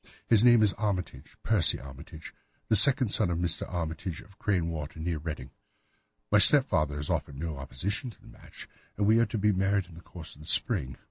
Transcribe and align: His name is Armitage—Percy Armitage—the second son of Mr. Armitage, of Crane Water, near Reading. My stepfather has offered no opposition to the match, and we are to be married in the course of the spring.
His 0.25 0.43
name 0.43 0.63
is 0.63 0.73
Armitage—Percy 0.79 1.79
Armitage—the 1.79 2.75
second 2.75 3.09
son 3.09 3.29
of 3.29 3.37
Mr. 3.37 3.71
Armitage, 3.71 4.19
of 4.21 4.39
Crane 4.39 4.67
Water, 4.69 4.99
near 4.99 5.19
Reading. 5.19 5.51
My 6.31 6.39
stepfather 6.39 6.97
has 6.97 7.11
offered 7.11 7.37
no 7.37 7.57
opposition 7.57 8.09
to 8.09 8.19
the 8.19 8.27
match, 8.27 8.67
and 8.97 9.05
we 9.05 9.19
are 9.19 9.27
to 9.27 9.37
be 9.37 9.51
married 9.51 9.85
in 9.85 9.93
the 9.93 10.01
course 10.01 10.33
of 10.35 10.41
the 10.41 10.47
spring. 10.47 10.97